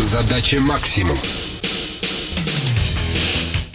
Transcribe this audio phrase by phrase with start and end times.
[0.00, 1.18] Задача максимум.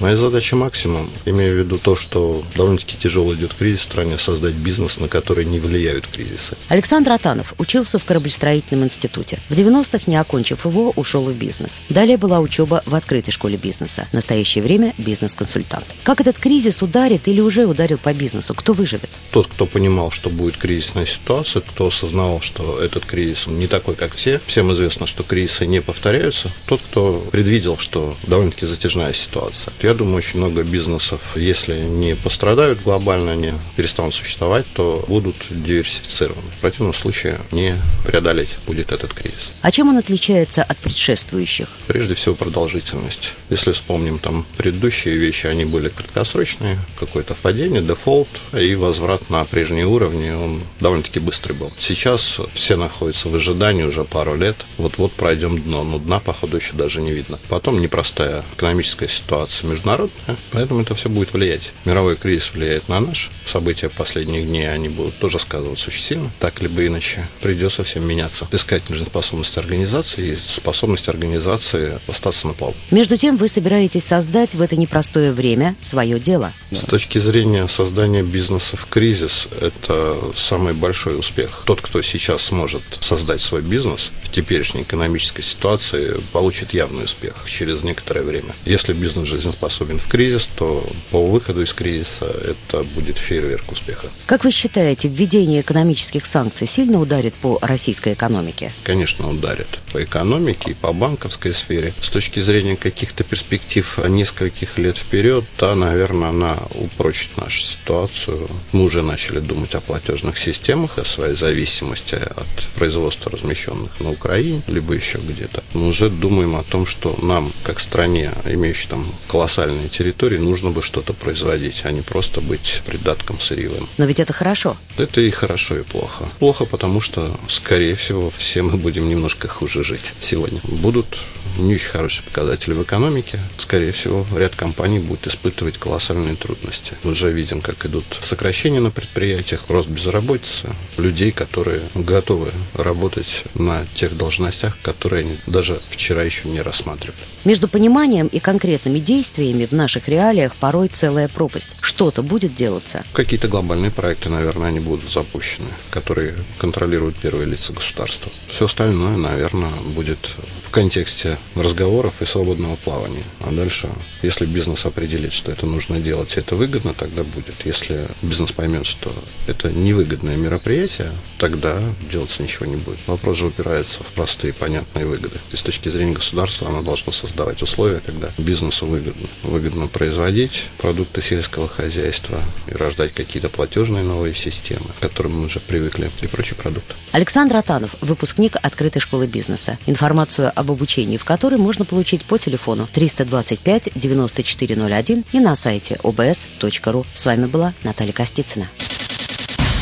[0.00, 4.54] Моя задача максимум, имею в виду то, что довольно-таки тяжело идет кризис в стране, создать
[4.54, 6.56] бизнес, на который не влияют кризисы.
[6.68, 9.38] Александр Атанов учился в кораблестроительном институте.
[9.48, 11.80] В 90-х, не окончив его, ушел в бизнес.
[11.90, 14.08] Далее была учеба в открытой школе бизнеса.
[14.10, 15.84] В настоящее время бизнес-консультант.
[16.02, 18.54] Как этот кризис ударит или уже ударил по бизнесу?
[18.54, 19.10] Кто выживет?
[19.34, 24.14] Тот, кто понимал, что будет кризисная ситуация, кто осознавал, что этот кризис не такой, как
[24.14, 24.40] все.
[24.46, 26.52] Всем известно, что кризисы не повторяются.
[26.66, 29.74] Тот, кто предвидел, что довольно-таки затяжная ситуация.
[29.82, 36.52] Я думаю, очень много бизнесов, если не пострадают глобально, не перестанут существовать, то будут диверсифицированы.
[36.56, 37.74] В противном случае не
[38.06, 39.50] преодолеть будет этот кризис.
[39.62, 41.66] А чем он отличается от предшествующих?
[41.88, 43.32] Прежде всего продолжительность.
[43.50, 49.86] Если вспомним там предыдущие вещи, они были краткосрочные, какое-то падение, дефолт и возврат на прежние
[49.86, 51.72] уровни, он довольно-таки быстрый был.
[51.78, 56.74] Сейчас все находятся в ожидании уже пару лет, вот-вот пройдем дно, но дна, походу, еще
[56.74, 57.38] даже не видно.
[57.48, 61.72] Потом непростая экономическая ситуация международная, поэтому это все будет влиять.
[61.84, 63.30] Мировой кризис влияет на наш.
[63.50, 66.30] События последних дней, они будут тоже сказываться очень сильно.
[66.40, 68.46] Так либо иначе придется всем меняться.
[68.52, 72.74] Искать способность организации и способность организации остаться на плаву.
[72.90, 76.52] Между тем, вы собираетесь создать в это непростое время свое дело.
[76.70, 81.62] С точки зрения создания бизнеса в кризис, это самый большой успех.
[81.66, 87.84] Тот, кто сейчас сможет создать свой бизнес в теперешней экономической ситуации, получит явный успех через
[87.84, 88.52] некоторое время.
[88.64, 94.08] Если бизнес жизнеспособен в кризис, то по выходу из кризиса это будет фейерверк успеха.
[94.26, 98.72] Как вы считаете, введение экономических санкций сильно ударит по российской экономике?
[98.82, 101.92] Конечно, ударит по экономике и по банковской сфере.
[102.00, 108.48] С точки зрения каких-то перспектив нескольких лет вперед, да, наверное, она упрочит нашу ситуацию.
[108.72, 114.62] Мы уже начали думать о платежных системах, о своей зависимости от производства, размещенных на Украине,
[114.68, 115.62] либо еще где-то.
[115.74, 120.82] Мы уже думаем о том, что нам, как стране, имеющей там колоссальные территории, нужно бы
[120.82, 123.88] что-то производить, а не просто быть придатком сырьевым.
[123.98, 124.76] Но ведь это хорошо.
[124.96, 126.28] Это и хорошо, и плохо.
[126.38, 130.60] Плохо, потому что, скорее всего, все мы будем немножко хуже жить сегодня.
[130.64, 131.18] Будут
[131.58, 133.38] не очень хорошие показатели в экономике.
[133.58, 136.92] Скорее всего, ряд компаний будет испытывать колоссальные трудности.
[137.02, 143.86] Мы уже видим, как идут сокращения на предприятиях, рост безработицы, людей, которые готовы работать на
[143.94, 147.18] тех должностях, которые они даже вчера еще не рассматривали.
[147.44, 151.70] Между пониманием и конкретными действиями в наших реалиях порой целая пропасть.
[151.80, 153.04] Что-то будет делаться.
[153.12, 158.32] Какие-то глобальные проекты, наверное, они будут запущены, которые контролируют первые лица государства.
[158.46, 160.34] Все остальное, наверное, будет
[160.66, 163.24] в контексте разговоров и свободного плавания.
[163.40, 163.88] А дальше,
[164.22, 167.54] если бизнес определит, что это нужно делать, и это выгодно, тогда будет.
[167.64, 169.12] Если бизнес поймет, что
[169.46, 172.98] это невыгодное мероприятие, тогда делаться ничего не будет.
[173.06, 175.38] Вопрос же упирается в простые понятные выгоды.
[175.52, 179.28] И с точки зрения государства оно должно создавать условия, когда бизнесу выгодно.
[179.42, 185.60] Выгодно производить продукты сельского хозяйства и рождать какие-то платежные новые системы, к которым мы уже
[185.60, 186.94] привыкли, и прочие продукты.
[187.12, 189.78] Александр Атанов, выпускник открытой школы бизнеса.
[189.86, 197.04] Информацию об обучении в который можно получить по телефону 325 9401 и на сайте obs.ru.
[197.12, 198.68] С вами была Наталья Костицына.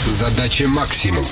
[0.07, 1.27] Задача максимум.